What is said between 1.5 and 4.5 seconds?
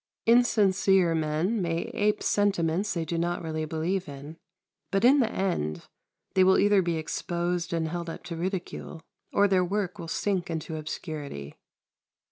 may ape sentiments they do not really believe in;